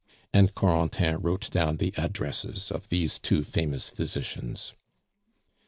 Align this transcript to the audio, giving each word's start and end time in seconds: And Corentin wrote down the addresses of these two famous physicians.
And 0.33 0.55
Corentin 0.55 1.21
wrote 1.21 1.51
down 1.51 1.77
the 1.77 1.93
addresses 1.95 2.71
of 2.71 2.89
these 2.89 3.19
two 3.19 3.43
famous 3.43 3.91
physicians. 3.91 4.73